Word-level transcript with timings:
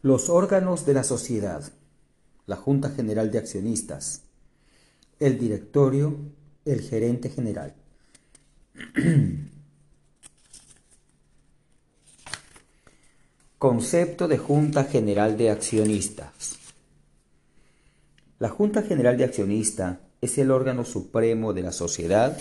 Los 0.00 0.28
órganos 0.28 0.86
de 0.86 0.94
la 0.94 1.02
sociedad, 1.02 1.72
la 2.46 2.54
Junta 2.54 2.90
General 2.90 3.32
de 3.32 3.38
Accionistas, 3.38 4.22
el 5.18 5.40
directorio, 5.40 6.16
el 6.64 6.82
gerente 6.82 7.30
general. 7.30 7.74
Concepto 13.58 14.28
de 14.28 14.38
Junta 14.38 14.84
General 14.84 15.36
de 15.36 15.50
Accionistas. 15.50 16.60
La 18.38 18.50
Junta 18.50 18.82
General 18.82 19.16
de 19.16 19.24
Accionistas 19.24 19.98
es 20.20 20.38
el 20.38 20.52
órgano 20.52 20.84
supremo 20.84 21.52
de 21.52 21.62
la 21.62 21.72
sociedad 21.72 22.38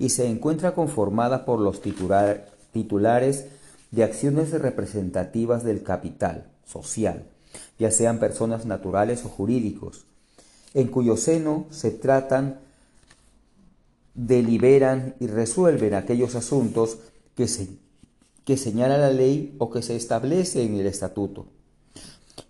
y 0.00 0.08
se 0.08 0.26
encuentra 0.26 0.74
conformada 0.74 1.44
por 1.44 1.60
los 1.60 1.80
titulares 1.80 3.44
de 3.92 4.02
acciones 4.02 4.50
representativas 4.50 5.62
del 5.62 5.84
capital 5.84 6.57
social, 6.68 7.24
ya 7.78 7.90
sean 7.90 8.18
personas 8.18 8.66
naturales 8.66 9.24
o 9.24 9.28
jurídicos, 9.28 10.04
en 10.74 10.88
cuyo 10.88 11.16
seno 11.16 11.66
se 11.70 11.90
tratan, 11.90 12.60
deliberan 14.14 15.14
y 15.18 15.26
resuelven 15.26 15.94
aquellos 15.94 16.34
asuntos 16.34 16.98
que, 17.34 17.48
se, 17.48 17.68
que 18.44 18.56
señala 18.56 18.98
la 18.98 19.10
ley 19.10 19.54
o 19.58 19.70
que 19.70 19.82
se 19.82 19.96
establece 19.96 20.62
en 20.62 20.74
el 20.74 20.86
estatuto. 20.86 21.46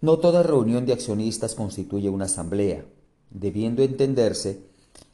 No 0.00 0.18
toda 0.18 0.42
reunión 0.42 0.86
de 0.86 0.92
accionistas 0.92 1.54
constituye 1.54 2.08
una 2.08 2.26
asamblea, 2.26 2.84
debiendo 3.30 3.82
entenderse 3.82 4.60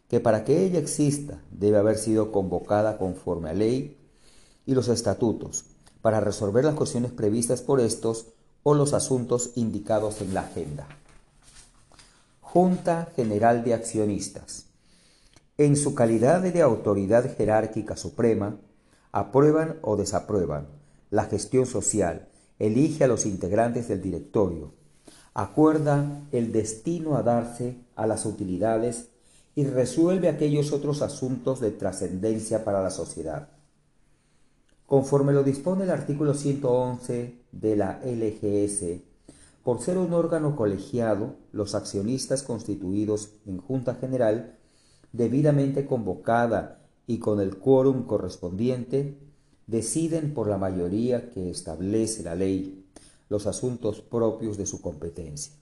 que 0.08 0.20
para 0.20 0.44
que 0.44 0.64
ella 0.64 0.78
exista 0.78 1.40
debe 1.50 1.78
haber 1.78 1.98
sido 1.98 2.30
convocada 2.32 2.98
conforme 2.98 3.50
a 3.50 3.54
ley 3.54 3.96
y 4.66 4.74
los 4.74 4.88
estatutos, 4.88 5.64
para 6.02 6.20
resolver 6.20 6.64
las 6.64 6.74
cuestiones 6.74 7.12
previstas 7.12 7.62
por 7.62 7.80
estos 7.80 8.26
o 8.64 8.74
los 8.74 8.92
asuntos 8.92 9.52
indicados 9.54 10.20
en 10.20 10.34
la 10.34 10.40
agenda. 10.40 10.88
Junta 12.40 13.08
General 13.14 13.62
de 13.62 13.74
Accionistas. 13.74 14.66
En 15.56 15.76
su 15.76 15.94
calidad 15.94 16.40
de 16.40 16.62
autoridad 16.62 17.36
jerárquica 17.36 17.96
suprema, 17.96 18.56
aprueban 19.12 19.76
o 19.82 19.96
desaprueban 19.96 20.66
la 21.10 21.26
gestión 21.26 21.66
social, 21.66 22.28
elige 22.58 23.04
a 23.04 23.06
los 23.06 23.24
integrantes 23.26 23.86
del 23.86 24.02
directorio, 24.02 24.72
acuerda 25.32 26.22
el 26.32 26.50
destino 26.50 27.16
a 27.16 27.22
darse 27.22 27.76
a 27.94 28.08
las 28.08 28.26
utilidades 28.26 29.10
y 29.54 29.64
resuelve 29.64 30.28
aquellos 30.28 30.72
otros 30.72 31.02
asuntos 31.02 31.60
de 31.60 31.70
trascendencia 31.70 32.64
para 32.64 32.82
la 32.82 32.90
sociedad. 32.90 33.48
Conforme 34.86 35.32
lo 35.32 35.44
dispone 35.44 35.84
el 35.84 35.90
artículo 35.90 36.34
111 36.34 37.43
de 37.60 37.76
la 37.76 38.00
LGS, 38.04 39.00
por 39.62 39.80
ser 39.80 39.96
un 39.96 40.12
órgano 40.12 40.56
colegiado, 40.56 41.36
los 41.52 41.74
accionistas 41.74 42.42
constituidos 42.42 43.30
en 43.46 43.58
Junta 43.58 43.94
General, 43.94 44.58
debidamente 45.12 45.86
convocada 45.86 46.82
y 47.06 47.18
con 47.18 47.40
el 47.40 47.56
quórum 47.56 48.04
correspondiente, 48.04 49.18
deciden 49.66 50.34
por 50.34 50.48
la 50.48 50.58
mayoría 50.58 51.30
que 51.30 51.50
establece 51.50 52.22
la 52.22 52.34
ley 52.34 52.84
los 53.30 53.46
asuntos 53.46 54.00
propios 54.00 54.58
de 54.58 54.66
su 54.66 54.82
competencia. 54.82 55.54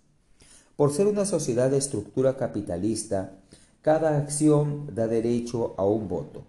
Por 0.77 0.93
ser 0.93 1.07
una 1.07 1.25
sociedad 1.25 1.71
de 1.71 1.79
estructura 1.79 2.37
capitalista, 2.37 3.39
cada 3.83 4.19
acción 4.19 4.95
da 4.95 5.07
derecho 5.07 5.75
a 5.77 5.85
un 5.85 6.09
voto, 6.09 6.45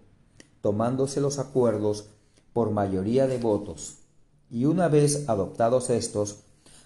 tomándose 0.60 1.20
los 1.20 1.38
acuerdos 1.38 2.06
por 2.52 2.70
mayoría 2.70 3.26
de 3.26 3.38
votos, 3.38 4.03
y 4.50 4.64
una 4.66 4.88
vez 4.88 5.28
adoptados 5.28 5.90
estos, 5.90 6.40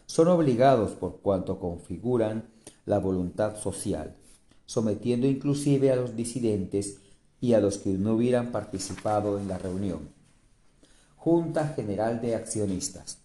son 0.06 0.28
obligados 0.28 0.92
por 0.92 1.20
cuanto 1.20 1.58
configuran 1.58 2.48
la 2.86 2.98
voluntad 2.98 3.60
social, 3.60 4.16
sometiendo 4.64 5.26
inclusive 5.26 5.92
a 5.92 5.96
los 5.96 6.16
disidentes 6.16 6.96
y 7.40 7.52
a 7.52 7.60
los 7.60 7.78
que 7.78 7.90
no 7.90 8.14
hubieran 8.14 8.50
participado 8.50 9.38
en 9.38 9.48
la 9.48 9.58
reunión. 9.58 10.08
Junta 11.16 11.68
General 11.68 12.20
de 12.20 12.34
Accionistas. 12.34 13.18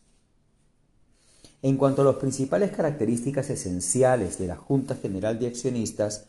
En 1.61 1.77
cuanto 1.77 2.01
a 2.01 2.05
las 2.05 2.15
principales 2.15 2.71
características 2.71 3.49
esenciales 3.49 4.37
de 4.37 4.47
la 4.47 4.57
Junta 4.57 4.95
General 4.95 5.39
de 5.39 5.47
Accionistas, 5.47 6.25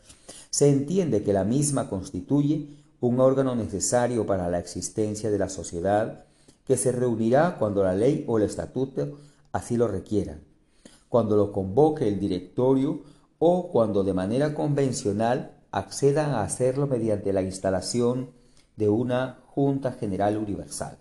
se 0.50 0.68
entiende 0.68 1.24
que 1.24 1.32
la 1.32 1.42
misma 1.42 1.90
constituye 1.90 2.68
un 3.00 3.18
órgano 3.18 3.56
necesario 3.56 4.24
para 4.24 4.48
la 4.48 4.60
existencia 4.60 5.32
de 5.32 5.38
la 5.38 5.48
sociedad 5.48 6.24
que 6.64 6.76
se 6.76 6.92
reunirá 6.92 7.56
cuando 7.58 7.82
la 7.82 7.94
ley 7.94 8.24
o 8.26 8.38
el 8.38 8.44
estatuto 8.44 9.18
así 9.52 9.76
lo 9.76 9.88
requieran, 9.88 10.42
cuando 11.08 11.36
lo 11.36 11.52
convoque 11.52 12.08
el 12.08 12.18
directorio 12.18 13.02
o 13.38 13.70
cuando 13.70 14.02
de 14.02 14.14
manera 14.14 14.54
convencional 14.54 15.62
accedan 15.70 16.30
a 16.30 16.42
hacerlo 16.42 16.86
mediante 16.86 17.32
la 17.32 17.42
instalación 17.42 18.30
de 18.76 18.88
una 18.88 19.40
Junta 19.46 19.92
General 19.92 20.36
Universal. 20.36 20.98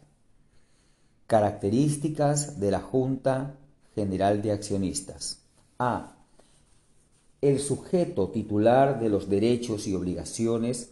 Características 1.28 2.60
de 2.60 2.72
la 2.72 2.82
Junta 2.82 3.56
General 3.96 4.42
de 4.42 4.52
Accionistas. 4.52 5.44
A. 5.80 6.18
El 7.42 7.60
sujeto 7.60 8.30
titular 8.30 9.00
de 9.00 9.10
los 9.10 9.30
derechos 9.30 9.88
y 9.88 9.96
obligaciones 9.96 10.92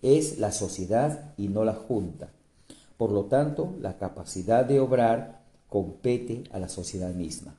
es 0.00 0.38
la 0.38 0.52
sociedad 0.52 1.34
y 1.36 1.48
no 1.48 1.64
la 1.64 1.74
Junta. 1.74 2.32
Por 3.02 3.10
lo 3.10 3.24
tanto, 3.24 3.74
la 3.80 3.98
capacidad 3.98 4.64
de 4.64 4.78
obrar 4.78 5.42
compete 5.68 6.44
a 6.52 6.60
la 6.60 6.68
sociedad 6.68 7.12
misma. 7.12 7.56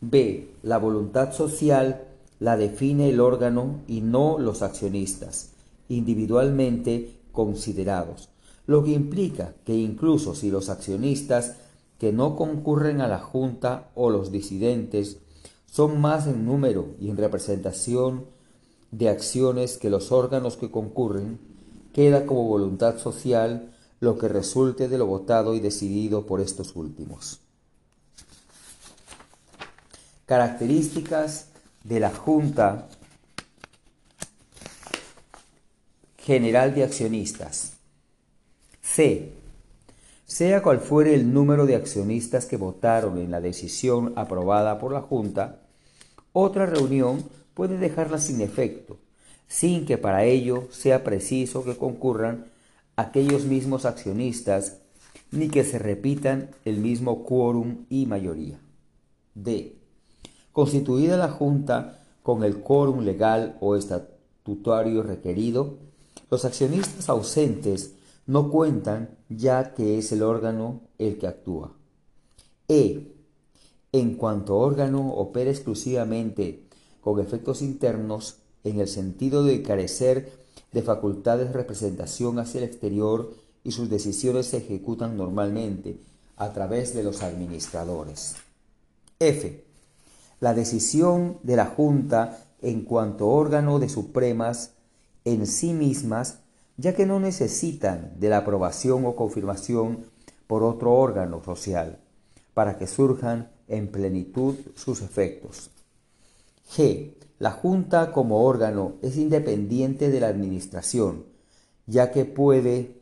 B. 0.00 0.48
La 0.64 0.78
voluntad 0.78 1.32
social 1.32 2.02
la 2.40 2.56
define 2.56 3.08
el 3.08 3.20
órgano 3.20 3.82
y 3.86 4.00
no 4.00 4.40
los 4.40 4.62
accionistas, 4.62 5.52
individualmente 5.88 7.20
considerados, 7.30 8.28
lo 8.66 8.82
que 8.82 8.90
implica 8.90 9.54
que 9.64 9.76
incluso 9.76 10.34
si 10.34 10.50
los 10.50 10.70
accionistas 10.70 11.54
que 12.00 12.12
no 12.12 12.34
concurren 12.34 13.00
a 13.02 13.06
la 13.06 13.20
Junta 13.20 13.90
o 13.94 14.10
los 14.10 14.32
disidentes 14.32 15.18
son 15.70 16.00
más 16.00 16.26
en 16.26 16.44
número 16.44 16.96
y 17.00 17.10
en 17.10 17.16
representación 17.16 18.24
de 18.90 19.08
acciones 19.08 19.78
que 19.78 19.88
los 19.88 20.10
órganos 20.10 20.56
que 20.56 20.72
concurren, 20.72 21.38
queda 21.92 22.26
como 22.26 22.48
voluntad 22.48 22.98
social 22.98 23.70
lo 24.00 24.18
que 24.18 24.28
resulte 24.28 24.88
de 24.88 24.98
lo 24.98 25.06
votado 25.06 25.54
y 25.54 25.60
decidido 25.60 26.26
por 26.26 26.40
estos 26.40 26.76
últimos. 26.76 27.40
Características 30.26 31.46
de 31.84 32.00
la 32.00 32.10
Junta 32.10 32.88
General 36.18 36.74
de 36.74 36.82
Accionistas. 36.82 37.74
C. 38.82 39.32
Sea 40.24 40.60
cual 40.62 40.80
fuere 40.80 41.14
el 41.14 41.32
número 41.32 41.66
de 41.66 41.76
accionistas 41.76 42.46
que 42.46 42.56
votaron 42.56 43.18
en 43.18 43.30
la 43.30 43.40
decisión 43.40 44.12
aprobada 44.16 44.80
por 44.80 44.92
la 44.92 45.00
Junta, 45.00 45.60
otra 46.32 46.66
reunión 46.66 47.24
puede 47.54 47.78
dejarla 47.78 48.18
sin 48.18 48.40
efecto, 48.40 48.98
sin 49.46 49.86
que 49.86 49.96
para 49.96 50.24
ello 50.24 50.68
sea 50.72 51.04
preciso 51.04 51.64
que 51.64 51.76
concurran 51.76 52.46
aquellos 52.96 53.44
mismos 53.44 53.84
accionistas 53.84 54.78
ni 55.30 55.48
que 55.48 55.64
se 55.64 55.78
repitan 55.78 56.50
el 56.64 56.78
mismo 56.78 57.24
quórum 57.24 57.84
y 57.88 58.06
mayoría. 58.06 58.58
D. 59.34 59.76
Constituida 60.52 61.16
la 61.16 61.28
Junta 61.28 62.02
con 62.22 62.42
el 62.42 62.60
quórum 62.60 63.04
legal 63.04 63.56
o 63.60 63.76
estatutario 63.76 65.02
requerido, 65.02 65.78
los 66.30 66.44
accionistas 66.44 67.08
ausentes 67.08 67.92
no 68.26 68.50
cuentan 68.50 69.10
ya 69.28 69.74
que 69.74 69.98
es 69.98 70.10
el 70.12 70.22
órgano 70.22 70.80
el 70.98 71.18
que 71.18 71.26
actúa. 71.26 71.72
E. 72.68 73.12
En 73.92 74.14
cuanto 74.16 74.56
órgano 74.56 75.14
opera 75.14 75.50
exclusivamente 75.50 76.64
con 77.00 77.20
efectos 77.20 77.62
internos 77.62 78.38
en 78.64 78.80
el 78.80 78.88
sentido 78.88 79.44
de 79.44 79.62
carecer 79.62 80.45
de 80.76 80.82
facultades 80.82 81.46
de 81.46 81.54
representación 81.54 82.38
hacia 82.38 82.58
el 82.58 82.64
exterior 82.64 83.32
y 83.64 83.72
sus 83.72 83.88
decisiones 83.88 84.48
se 84.48 84.58
ejecutan 84.58 85.16
normalmente 85.16 85.98
a 86.36 86.52
través 86.52 86.94
de 86.94 87.02
los 87.02 87.22
administradores. 87.22 88.34
F. 89.18 89.64
La 90.38 90.52
decisión 90.52 91.38
de 91.42 91.56
la 91.56 91.64
Junta 91.64 92.44
en 92.60 92.82
cuanto 92.82 93.26
órgano 93.26 93.78
de 93.78 93.88
supremas 93.88 94.72
en 95.24 95.46
sí 95.46 95.72
mismas, 95.72 96.40
ya 96.76 96.94
que 96.94 97.06
no 97.06 97.20
necesitan 97.20 98.12
de 98.20 98.28
la 98.28 98.36
aprobación 98.36 99.06
o 99.06 99.16
confirmación 99.16 100.04
por 100.46 100.62
otro 100.62 100.92
órgano 100.92 101.42
social, 101.42 102.00
para 102.52 102.76
que 102.76 102.86
surjan 102.86 103.50
en 103.66 103.88
plenitud 103.90 104.56
sus 104.74 105.00
efectos. 105.00 105.70
G. 106.70 107.14
La 107.38 107.50
Junta 107.50 108.12
como 108.12 108.44
órgano 108.44 108.94
es 109.02 109.16
independiente 109.16 110.10
de 110.10 110.20
la 110.20 110.28
Administración, 110.28 111.24
ya 111.86 112.10
que 112.10 112.24
puede 112.24 112.96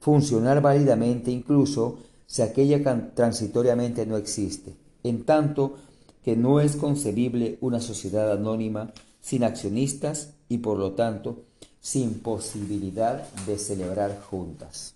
funcionar 0.00 0.60
válidamente 0.62 1.30
incluso 1.30 1.98
si 2.26 2.42
aquella 2.42 3.10
transitoriamente 3.14 4.06
no 4.06 4.16
existe, 4.16 4.74
en 5.02 5.24
tanto 5.24 5.76
que 6.24 6.36
no 6.36 6.60
es 6.60 6.76
concebible 6.76 7.58
una 7.60 7.80
sociedad 7.80 8.30
anónima 8.32 8.92
sin 9.20 9.42
accionistas 9.42 10.34
y 10.48 10.58
por 10.58 10.78
lo 10.78 10.92
tanto 10.92 11.42
sin 11.80 12.20
posibilidad 12.20 13.28
de 13.46 13.58
celebrar 13.58 14.20
juntas. 14.20 14.94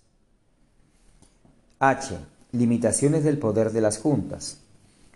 H. 1.78 2.16
Limitaciones 2.52 3.24
del 3.24 3.38
poder 3.38 3.72
de 3.72 3.80
las 3.80 3.98
juntas. 3.98 4.59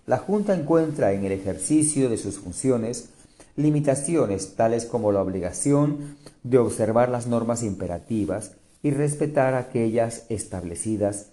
La 0.06 0.18
Junta 0.18 0.54
encuentra 0.54 1.12
en 1.12 1.24
el 1.24 1.32
ejercicio 1.32 2.10
de 2.10 2.18
sus 2.18 2.38
funciones 2.38 3.08
limitaciones 3.56 4.54
tales 4.54 4.84
como 4.84 5.12
la 5.12 5.22
obligación 5.22 6.16
de 6.42 6.58
observar 6.58 7.08
las 7.08 7.26
normas 7.26 7.62
imperativas 7.62 8.52
y 8.82 8.90
respetar 8.90 9.54
aquellas 9.54 10.26
establecidas 10.28 11.30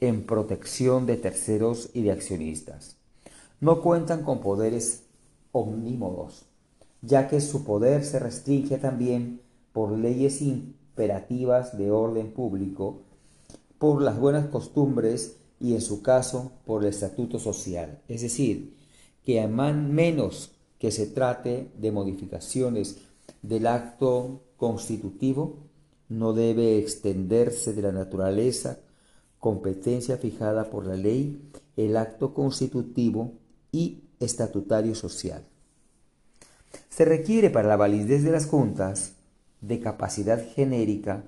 en 0.00 0.26
protección 0.26 1.06
de 1.06 1.16
terceros 1.16 1.88
y 1.94 2.02
de 2.02 2.12
accionistas. 2.12 2.96
No 3.60 3.80
cuentan 3.80 4.22
con 4.22 4.40
poderes 4.40 5.04
omnímodos, 5.52 6.44
ya 7.00 7.28
que 7.28 7.40
su 7.40 7.64
poder 7.64 8.04
se 8.04 8.18
restringe 8.18 8.76
también 8.76 9.40
por 9.72 9.92
leyes 9.92 10.42
imperativas 10.42 11.78
de 11.78 11.90
orden 11.90 12.32
público, 12.32 13.02
por 13.78 14.02
las 14.02 14.18
buenas 14.18 14.46
costumbres 14.46 15.36
y 15.60 15.74
en 15.74 15.82
su 15.82 16.02
caso 16.02 16.52
por 16.64 16.82
el 16.82 16.88
estatuto 16.88 17.38
social. 17.38 18.00
Es 18.08 18.22
decir, 18.22 18.74
que 19.24 19.40
a 19.40 19.46
menos 19.46 20.52
que 20.78 20.90
se 20.90 21.06
trate 21.06 21.70
de 21.78 21.92
modificaciones 21.92 22.96
del 23.42 23.66
acto 23.66 24.40
constitutivo, 24.56 25.58
no 26.08 26.32
debe 26.32 26.78
extenderse 26.78 27.72
de 27.72 27.82
la 27.82 27.92
naturaleza, 27.92 28.78
competencia 29.38 30.16
fijada 30.16 30.70
por 30.70 30.86
la 30.86 30.96
ley, 30.96 31.50
el 31.76 31.96
acto 31.96 32.34
constitutivo 32.34 33.34
y 33.70 34.04
estatutario 34.18 34.94
social. 34.94 35.44
Se 36.88 37.04
requiere 37.04 37.50
para 37.50 37.68
la 37.68 37.76
validez 37.76 38.24
de 38.24 38.32
las 38.32 38.46
juntas 38.46 39.12
de 39.60 39.80
capacidad 39.80 40.42
genérica 40.54 41.24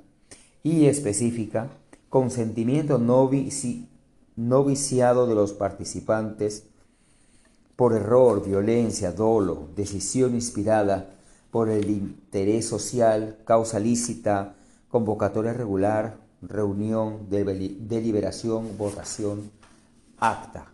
y 0.62 0.86
específica, 0.86 1.70
consentimiento 2.08 2.98
no, 2.98 3.28
no 4.36 4.64
viciado 4.64 5.26
de 5.26 5.34
los 5.34 5.52
participantes 5.52 6.64
por 7.76 7.94
error, 7.94 8.44
violencia, 8.44 9.12
dolo, 9.12 9.68
decisión 9.74 10.34
inspirada 10.34 11.10
por 11.50 11.68
el 11.68 11.90
interés 11.90 12.66
social, 12.66 13.38
causa 13.44 13.78
lícita, 13.78 14.54
convocatoria 14.88 15.52
regular, 15.52 16.16
reunión, 16.42 17.28
deliberación, 17.28 18.76
votación, 18.76 19.50
acta. 20.18 20.66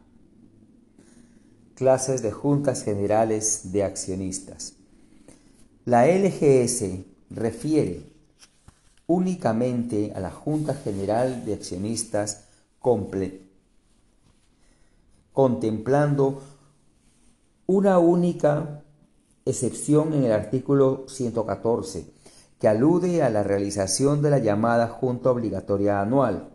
Clases 1.74 2.22
de 2.22 2.32
juntas 2.32 2.82
generales 2.82 3.72
de 3.72 3.84
accionistas. 3.84 4.74
La 5.84 6.06
LGS 6.06 6.84
refiere 7.30 8.02
únicamente 9.06 10.12
a 10.14 10.20
la 10.20 10.30
Junta 10.30 10.74
General 10.74 11.44
de 11.44 11.54
Accionistas 11.54 12.44
contemplando 15.38 16.42
una 17.68 18.00
única 18.00 18.82
excepción 19.44 20.12
en 20.12 20.24
el 20.24 20.32
artículo 20.32 21.04
114, 21.06 22.06
que 22.58 22.66
alude 22.66 23.22
a 23.22 23.30
la 23.30 23.44
realización 23.44 24.20
de 24.20 24.30
la 24.30 24.40
llamada 24.40 24.88
Junta 24.88 25.30
Obligatoria 25.30 26.00
Anual. 26.00 26.48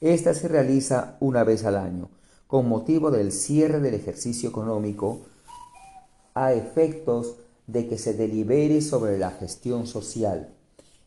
Esta 0.00 0.34
se 0.34 0.48
realiza 0.48 1.16
una 1.20 1.44
vez 1.44 1.64
al 1.64 1.76
año, 1.76 2.10
con 2.48 2.68
motivo 2.68 3.12
del 3.12 3.30
cierre 3.30 3.78
del 3.78 3.94
ejercicio 3.94 4.48
económico, 4.48 5.20
a 6.34 6.52
efectos 6.54 7.36
de 7.68 7.86
que 7.86 7.98
se 7.98 8.14
delibere 8.14 8.82
sobre 8.82 9.16
la 9.16 9.30
gestión 9.30 9.86
social, 9.86 10.56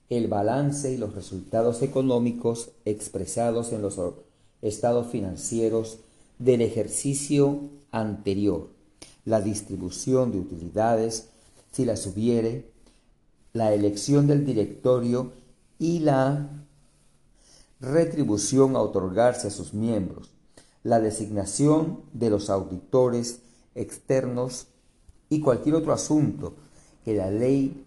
el 0.07 0.29
balance 0.29 0.89
y 0.89 0.95
los 0.95 1.13
resultados 1.13 1.81
económicos 1.81 2.71
expresados 2.85 3.73
en 3.73 3.81
los 3.81 3.99
estados 4.61 5.07
financieros 5.07 5.99
del 6.43 6.61
ejercicio 6.61 7.69
anterior. 7.91 8.69
La 9.25 9.41
distribución 9.41 10.31
de 10.31 10.39
utilidades, 10.39 11.29
si 11.71 11.85
las 11.85 12.05
hubiere, 12.07 12.71
la 13.53 13.73
elección 13.73 14.27
del 14.27 14.45
directorio 14.45 15.31
y 15.77 15.99
la 15.99 16.49
retribución 17.79 18.75
a 18.75 18.79
otorgarse 18.81 19.47
a 19.47 19.51
sus 19.51 19.73
miembros, 19.73 20.29
la 20.83 20.99
designación 20.99 22.01
de 22.13 22.29
los 22.29 22.49
auditores 22.49 23.41
externos 23.75 24.67
y 25.29 25.41
cualquier 25.41 25.75
otro 25.75 25.93
asunto 25.93 26.53
que 27.05 27.13
la 27.13 27.29
ley 27.29 27.85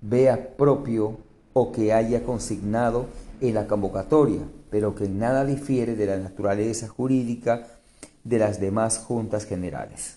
vea 0.00 0.56
propio 0.56 1.18
o 1.52 1.72
que 1.72 1.92
haya 1.92 2.24
consignado 2.24 3.06
en 3.40 3.54
la 3.54 3.66
convocatoria, 3.66 4.40
pero 4.70 4.94
que 4.94 5.04
en 5.04 5.18
nada 5.18 5.44
difiere 5.44 5.94
de 5.94 6.06
la 6.06 6.18
naturaleza 6.18 6.88
jurídica 6.88 7.66
de 8.24 8.38
las 8.38 8.60
demás 8.60 8.98
juntas 8.98 9.46
generales. 9.46 10.16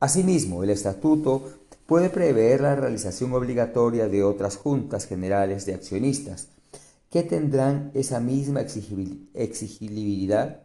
Asimismo, 0.00 0.64
el 0.64 0.70
estatuto 0.70 1.50
puede 1.86 2.10
prever 2.10 2.60
la 2.60 2.74
realización 2.74 3.32
obligatoria 3.32 4.08
de 4.08 4.22
otras 4.22 4.56
juntas 4.56 5.06
generales 5.06 5.66
de 5.66 5.74
accionistas 5.74 6.48
que 7.10 7.22
tendrán 7.22 7.90
esa 7.94 8.20
misma 8.20 8.60
exigibilidad. 8.60 10.62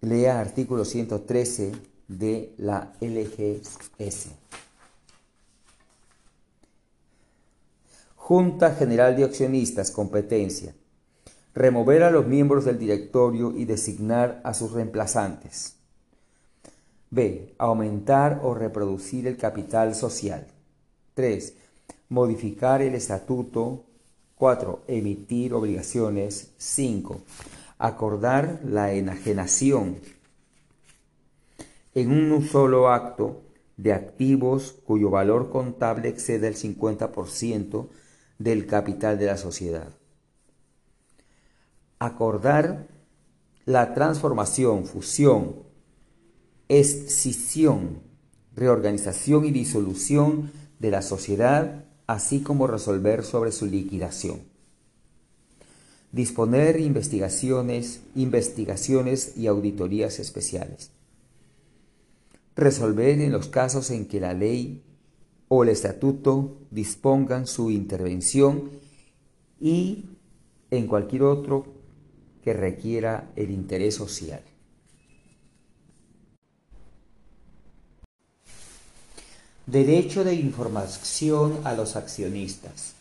Lea 0.00 0.40
artículo 0.40 0.84
113 0.84 1.72
de 2.08 2.54
la 2.56 2.94
LGS. 3.00 4.28
Junta 8.30 8.76
General 8.76 9.16
de 9.16 9.24
Accionistas, 9.24 9.90
competencia 9.90 10.72
remover 11.52 12.04
a 12.04 12.12
los 12.12 12.28
miembros 12.28 12.64
del 12.64 12.78
directorio 12.78 13.52
y 13.56 13.64
designar 13.64 14.40
a 14.44 14.54
sus 14.54 14.70
reemplazantes. 14.70 15.74
B. 17.10 17.56
Aumentar 17.58 18.38
o 18.44 18.54
reproducir 18.54 19.26
el 19.26 19.36
capital 19.36 19.96
social. 19.96 20.46
3. 21.14 21.54
Modificar 22.08 22.82
el 22.82 22.94
estatuto. 22.94 23.82
4. 24.36 24.84
Emitir 24.86 25.52
obligaciones. 25.52 26.52
5. 26.56 27.22
Acordar 27.78 28.60
la 28.64 28.92
enajenación 28.92 29.96
en 31.96 32.12
un 32.12 32.44
solo 32.44 32.90
acto 32.90 33.42
de 33.76 33.92
activos 33.92 34.76
cuyo 34.84 35.10
valor 35.10 35.50
contable 35.50 36.08
excede 36.08 36.46
el 36.46 36.54
50% 36.54 37.88
del 38.40 38.66
capital 38.66 39.16
de 39.20 39.26
la 39.26 39.36
sociedad 39.36 40.00
acordar 42.00 42.88
la 43.66 43.94
transformación, 43.94 44.86
fusión, 44.86 45.56
escisión, 46.68 48.00
reorganización 48.56 49.44
y 49.44 49.50
disolución 49.52 50.50
de 50.78 50.90
la 50.90 51.02
sociedad, 51.02 51.84
así 52.06 52.40
como 52.40 52.66
resolver 52.66 53.22
sobre 53.22 53.52
su 53.52 53.66
liquidación. 53.66 54.40
Disponer 56.10 56.80
investigaciones, 56.80 58.00
investigaciones 58.16 59.36
y 59.36 59.46
auditorías 59.46 60.18
especiales. 60.18 60.90
Resolver 62.56 63.20
en 63.20 63.30
los 63.30 63.48
casos 63.48 63.90
en 63.90 64.06
que 64.06 64.20
la 64.20 64.32
ley 64.32 64.82
o 65.52 65.64
el 65.64 65.70
estatuto 65.70 66.58
dispongan 66.70 67.48
su 67.48 67.72
intervención 67.72 68.70
y 69.60 70.04
en 70.70 70.86
cualquier 70.86 71.24
otro 71.24 71.66
que 72.44 72.52
requiera 72.52 73.32
el 73.34 73.50
interés 73.50 73.96
social. 73.96 74.42
Derecho 79.66 80.22
de 80.22 80.34
información 80.34 81.58
a 81.64 81.74
los 81.74 81.96
accionistas. 81.96 82.94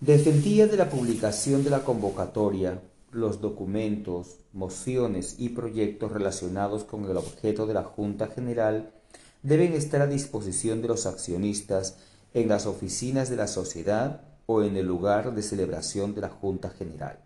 Desde 0.00 0.30
el 0.30 0.42
día 0.42 0.66
de 0.66 0.76
la 0.76 0.90
publicación 0.90 1.62
de 1.62 1.70
la 1.70 1.84
convocatoria, 1.84 2.82
los 3.12 3.40
documentos, 3.40 4.38
mociones 4.52 5.36
y 5.38 5.50
proyectos 5.50 6.10
relacionados 6.10 6.82
con 6.82 7.04
el 7.04 7.16
objeto 7.16 7.64
de 7.68 7.74
la 7.74 7.84
Junta 7.84 8.26
General 8.26 8.97
deben 9.42 9.72
estar 9.72 10.02
a 10.02 10.06
disposición 10.06 10.82
de 10.82 10.88
los 10.88 11.06
accionistas 11.06 11.96
en 12.34 12.48
las 12.48 12.66
oficinas 12.66 13.30
de 13.30 13.36
la 13.36 13.46
sociedad 13.46 14.22
o 14.46 14.62
en 14.62 14.76
el 14.76 14.86
lugar 14.86 15.34
de 15.34 15.42
celebración 15.42 16.14
de 16.14 16.22
la 16.22 16.28
Junta 16.28 16.70
General. 16.70 17.18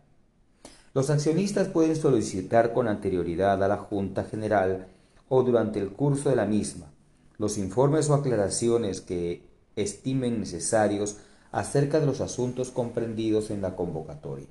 Los 0.95 1.11
accionistas 1.11 1.69
pueden 1.69 1.97
solicitar 1.97 2.73
con 2.73 2.88
anterioridad 2.88 3.62
a 3.62 3.69
la 3.69 3.78
Junta 3.78 4.25
General 4.25 4.88
o 5.28 5.42
durante 5.42 5.78
el 5.78 5.92
curso 5.92 6.28
de 6.28 6.37
la 6.37 6.47
misma 6.47 6.92
los 7.38 7.59
informes 7.59 8.09
o 8.09 8.14
aclaraciones 8.14 9.00
que 9.00 9.42
estimen 9.75 10.38
necesarios 10.38 11.16
acerca 11.50 11.99
de 11.99 12.07
los 12.07 12.21
asuntos 12.21 12.71
comprendidos 12.71 13.50
en 13.50 13.62
la 13.62 13.75
convocatoria. 13.75 14.47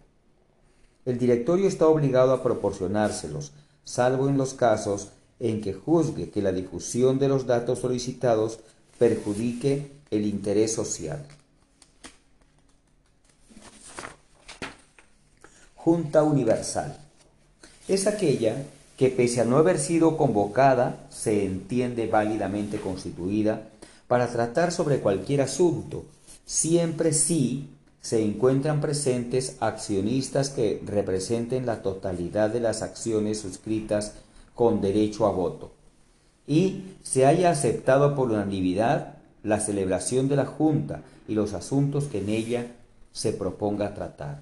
El 1.06 1.18
directorio 1.18 1.70
está 1.70 1.88
obligado 1.88 2.34
a 2.34 2.44
proporcionárselos, 2.44 3.54
salvo 3.86 4.28
en 4.28 4.38
los 4.38 4.54
casos 4.54 5.10
en 5.42 5.60
que 5.60 5.74
juzgue 5.74 6.30
que 6.30 6.42
la 6.42 6.52
difusión 6.52 7.18
de 7.18 7.28
los 7.28 7.48
datos 7.48 7.80
solicitados 7.80 8.60
perjudique 9.00 9.92
el 10.12 10.26
interés 10.26 10.74
social. 10.74 11.26
Junta 15.76 16.22
Universal. 16.22 16.96
Es 17.88 18.06
aquella 18.06 18.64
que 18.98 19.10
pese 19.10 19.42
a 19.42 19.46
no 19.46 19.58
haber 19.58 19.80
sido 19.80 20.16
convocada, 20.16 21.08
se 21.10 21.44
entiende 21.44 22.06
válidamente 22.06 22.80
constituida 22.80 23.68
para 24.08 24.28
tratar 24.28 24.72
sobre 24.72 25.00
cualquier 25.00 25.42
asunto, 25.42 26.06
siempre 26.46 27.14
sí 27.14 27.70
se 28.00 28.22
encuentran 28.22 28.80
presentes 28.80 29.56
accionistas 29.60 30.52
que 30.52 30.84
representen 30.86 31.66
la 31.66 31.82
totalidad 31.82 32.52
de 32.52 32.60
las 32.60 32.84
acciones 32.84 33.40
suscritas 33.40 34.14
con 34.56 34.82
derecho 34.82 35.26
a 35.26 35.32
voto 35.32 35.72
y 36.48 36.96
se 37.04 37.26
haya 37.26 37.50
aceptado 37.52 38.16
por 38.16 38.30
unanimidad 38.32 39.16
la 39.44 39.60
celebración 39.60 40.28
de 40.28 40.36
la 40.36 40.46
Junta 40.46 41.02
y 41.28 41.34
los 41.34 41.54
asuntos 41.54 42.06
que 42.06 42.20
en 42.20 42.30
ella 42.30 42.68
se 43.12 43.32
proponga 43.34 43.94
tratar. 43.94 44.42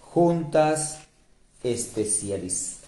Juntas 0.00 1.00
especiales. 1.62 2.78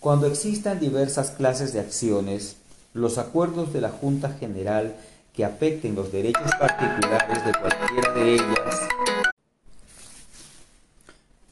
Cuando 0.00 0.26
existan 0.26 0.78
diversas 0.78 1.32
clases 1.32 1.72
de 1.72 1.80
acciones, 1.80 2.56
los 2.94 3.18
acuerdos 3.18 3.72
de 3.72 3.80
la 3.80 3.90
Junta 3.90 4.30
General 4.30 4.96
que 5.38 5.44
afecten 5.44 5.94
los 5.94 6.10
derechos 6.10 6.50
particulares 6.58 7.46
de 7.46 7.52
cualquiera 7.52 8.12
de 8.12 8.34
ellas, 8.34 8.80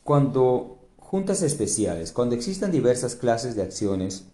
cuando 0.02 0.78
juntas 0.99 1.40
especiales, 1.43 2.11
cuando 2.11 2.35
existan 2.35 2.73
diversas 2.73 3.14
clases 3.14 3.55
de 3.55 3.62
acciones, 3.62 4.25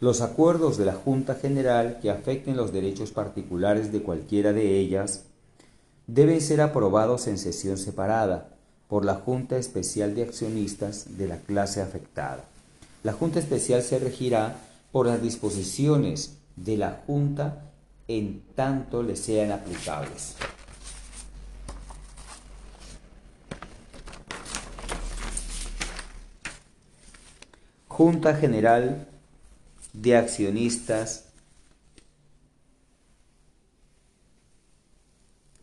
los 0.00 0.20
acuerdos 0.20 0.76
de 0.76 0.84
la 0.84 0.92
Junta 0.92 1.34
General 1.34 1.98
que 2.02 2.10
afecten 2.10 2.58
los 2.58 2.74
derechos 2.74 3.10
particulares 3.10 3.90
de 3.90 4.02
cualquiera 4.02 4.52
de 4.52 4.78
ellas 4.78 5.22
deben 6.06 6.42
ser 6.42 6.60
aprobados 6.60 7.26
en 7.26 7.38
sesión 7.38 7.78
separada 7.78 8.50
por 8.86 9.06
la 9.06 9.14
Junta 9.14 9.56
Especial 9.56 10.14
de 10.14 10.24
Accionistas 10.24 11.16
de 11.16 11.26
la 11.26 11.38
clase 11.38 11.80
afectada. 11.80 12.44
La 13.02 13.14
Junta 13.14 13.38
Especial 13.38 13.82
se 13.82 13.98
regirá 13.98 14.58
por 14.92 15.06
las 15.06 15.22
disposiciones 15.22 16.36
de 16.56 16.76
la 16.76 17.00
Junta 17.06 17.69
en 18.10 18.42
tanto 18.56 19.04
le 19.04 19.14
sean 19.14 19.52
aplicables. 19.52 20.34
Junta 27.86 28.34
General 28.34 29.08
de 29.92 30.16
Accionistas 30.16 31.26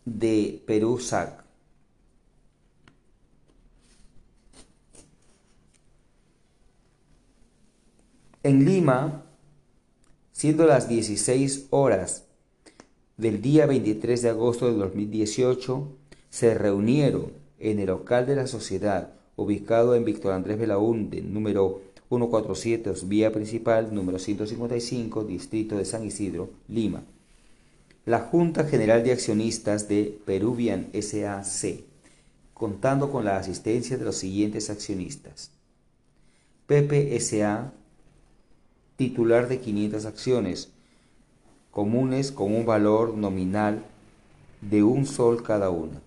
de 0.05 0.63
Perú 0.65 0.99
SAC. 0.99 1.43
En 8.43 8.63
Lima, 8.63 9.25
siendo 10.31 10.65
las 10.65 10.87
16 10.87 11.67
horas 11.71 12.26
del 13.17 13.41
día 13.41 13.65
23 13.65 14.21
de 14.21 14.29
agosto 14.29 14.67
de 14.67 14.77
2018, 14.77 15.87
se 16.29 16.53
reunieron 16.53 17.31
en 17.57 17.79
el 17.79 17.87
local 17.87 18.27
de 18.27 18.35
la 18.35 18.45
sociedad, 18.45 19.13
ubicado 19.35 19.95
en 19.95 20.05
Víctor 20.05 20.33
Andrés 20.33 20.59
Belaúnde, 20.59 21.23
número 21.23 21.81
147, 22.09 22.93
vía 23.05 23.31
principal, 23.31 23.93
número 23.93 24.19
155, 24.19 25.23
distrito 25.23 25.75
de 25.75 25.85
San 25.85 26.05
Isidro, 26.05 26.51
Lima. 26.67 27.03
La 28.05 28.19
Junta 28.19 28.65
General 28.65 29.03
de 29.03 29.11
Accionistas 29.11 29.87
de 29.89 30.17
Peruvian 30.23 30.87
SAC, 30.93 31.83
contando 32.53 33.11
con 33.11 33.25
la 33.25 33.37
asistencia 33.37 33.97
de 33.97 34.05
los 34.05 34.15
siguientes 34.15 34.69
accionistas. 34.69 35.51
PPSA 36.67 37.73
titular 38.95 39.47
de 39.47 39.59
500 39.59 40.05
acciones 40.05 40.71
comunes 41.77 42.31
con 42.31 42.55
un 42.55 42.65
valor 42.65 43.13
nominal 43.13 43.85
de 44.61 44.81
un 44.81 45.05
sol 45.05 45.43
cada 45.43 45.69
una. 45.69 46.01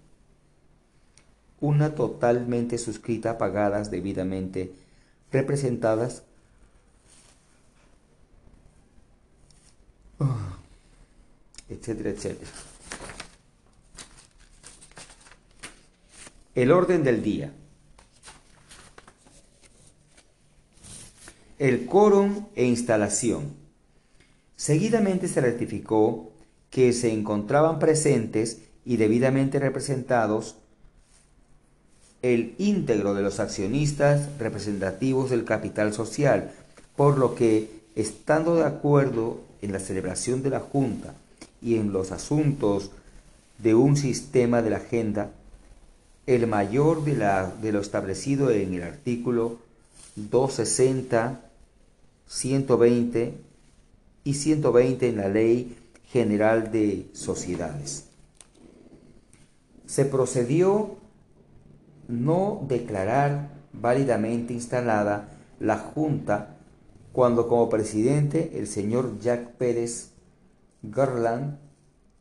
Una 1.61 1.95
totalmente 1.95 2.77
suscrita 2.77 3.39
pagadas 3.39 3.89
debidamente 3.89 4.73
representadas 5.31 6.25
etcétera, 11.69 12.11
etcétera. 12.11 12.51
El 16.57 16.73
orden 16.73 17.05
del 17.05 17.23
día. 17.23 17.53
el 21.61 21.87
quórum 21.87 22.47
e 22.57 22.65
instalación. 22.65 23.60
Seguidamente 24.61 25.27
se 25.27 25.41
ratificó 25.41 26.33
que 26.69 26.93
se 26.93 27.11
encontraban 27.11 27.79
presentes 27.79 28.59
y 28.85 28.99
debidamente 28.99 29.59
representados 29.59 30.57
el 32.21 32.57
íntegro 32.59 33.15
de 33.15 33.23
los 33.23 33.41
accionistas 33.41 34.29
representativos 34.39 35.31
del 35.31 35.47
capital 35.47 35.95
social, 35.95 36.53
por 36.95 37.17
lo 37.17 37.35
que, 37.35 37.71
estando 37.97 38.55
de 38.55 38.67
acuerdo 38.67 39.41
en 39.63 39.73
la 39.73 39.79
celebración 39.79 40.43
de 40.43 40.51
la 40.51 40.61
Junta 40.61 41.15
y 41.63 41.77
en 41.77 41.95
los 41.95 42.13
asuntos 42.13 42.91
de 43.57 43.75
un 43.75 43.97
sistema 43.97 44.61
de 44.61 44.69
la 44.69 44.77
agenda, 44.77 45.31
el 46.27 46.47
mayor 46.47 47.03
de, 47.07 47.17
la, 47.17 47.51
de 47.63 47.73
lo 47.73 47.81
establecido 47.81 48.51
en 48.51 48.75
el 48.75 48.83
artículo 48.83 49.59
260 50.17 51.41
120 52.29 53.50
y 54.31 54.35
120 54.35 55.09
en 55.09 55.17
la 55.17 55.29
Ley 55.29 55.77
General 56.05 56.71
de 56.71 57.11
Sociedades. 57.15 58.11
Se 59.87 60.05
procedió 60.05 60.99
no 62.07 62.65
declarar 62.69 63.51
válidamente 63.73 64.53
instalada 64.53 65.31
la 65.59 65.79
Junta 65.79 66.59
cuando 67.13 67.49
como 67.49 67.69
presidente 67.69 68.53
el 68.55 68.69
señor 68.69 69.19
Jack 69.19 69.55
Pérez 69.55 70.13
Garland 70.83 71.59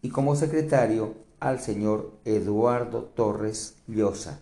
y 0.02 0.10
como 0.10 0.36
secretario 0.36 1.14
al 1.40 1.60
señor 1.60 2.14
Eduardo 2.26 3.04
Torres 3.04 3.76
Llosa. 3.86 4.40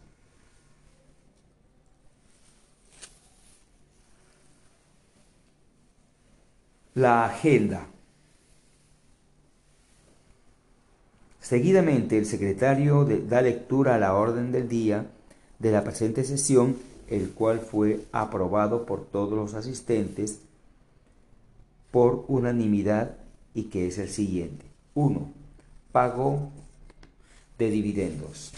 La 6.97 7.25
agenda. 7.25 7.85
Seguidamente, 11.39 12.17
el 12.17 12.25
secretario 12.25 13.05
da 13.05 13.43
lectura 13.43 13.93
a 13.93 13.99
la 13.99 14.15
orden 14.15 14.51
del 14.51 14.67
día 14.67 15.05
de 15.59 15.71
la 15.71 15.83
presente 15.83 16.23
sesión, 16.23 16.75
el 17.07 17.29
cual 17.29 17.59
fue 17.59 17.99
aprobado 18.11 18.87
por 18.87 19.05
todos 19.05 19.33
los 19.33 19.53
asistentes 19.53 20.39
por 21.91 22.25
unanimidad 22.29 23.15
y 23.53 23.65
que 23.65 23.85
es 23.85 23.99
el 23.99 24.09
siguiente. 24.09 24.65
1. 24.95 25.31
Pago 25.91 26.49
de 27.59 27.69
dividendos. 27.69 28.53